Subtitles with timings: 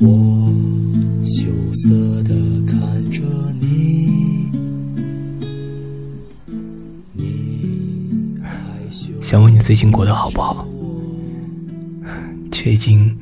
[0.00, 0.52] 我
[1.24, 2.34] 羞涩的
[2.66, 3.22] 看着
[3.58, 4.50] 你，
[7.12, 8.50] 你害
[8.90, 10.66] 羞想问你最近过得好不好，
[12.52, 13.16] 却已经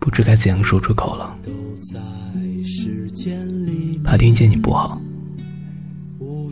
[0.00, 1.38] 不知该怎样说出口了，
[4.02, 5.00] 怕听见你不好，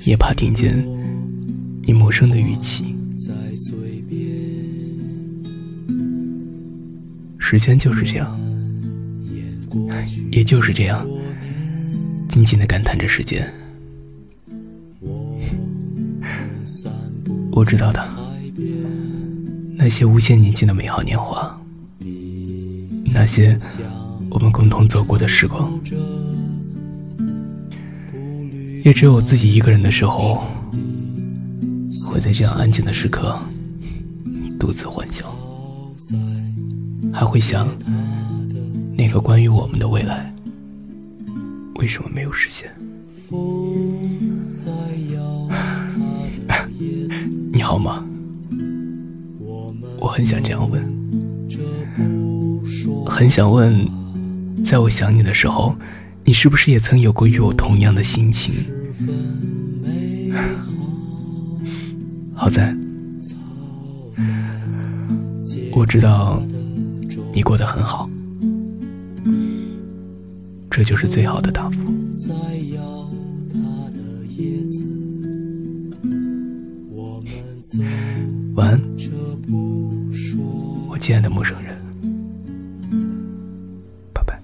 [0.04, 0.78] 也怕听见
[1.90, 2.94] 你陌生的语气。
[7.36, 8.40] 时间就是这样，
[10.30, 11.04] 也就是这样，
[12.28, 13.44] 静静的感叹着时间。
[17.50, 18.08] 我知道的，
[19.74, 21.60] 那些无限宁静的美好年华，
[23.06, 23.58] 那些
[24.30, 25.72] 我们共同走过的时光，
[28.84, 30.44] 也只有我自己一个人的时候，
[32.08, 33.36] 会在这样安静的时刻
[34.58, 35.24] 独自欢笑，
[37.12, 37.68] 还会想
[38.96, 40.34] 那个关于我们的未来，
[41.76, 42.70] 为什么没有实现？
[47.52, 48.04] 你好吗？
[49.98, 50.82] 我很想这样问，
[53.06, 53.86] 很想问，
[54.64, 55.74] 在我想你的时候，
[56.24, 58.54] 你是不是也曾有过与我同样的心情？
[62.50, 62.76] 在
[65.72, 66.42] 我知道
[67.32, 68.10] 你过得很好，
[70.68, 71.78] 这就是最好的答复。
[78.54, 78.80] 晚安，
[80.88, 81.76] 我亲爱的陌生人。
[84.12, 84.42] 拜拜。